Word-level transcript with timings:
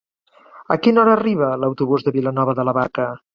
A 0.75 0.77
quina 0.87 1.01
hora 1.03 1.13
arriba 1.17 1.49
l'autobús 1.65 2.07
de 2.09 2.15
Vilanova 2.17 2.57
de 2.63 2.67
la 2.71 2.75
Barca? 2.81 3.07